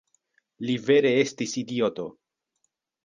[0.69, 2.07] Li vere estis idioto!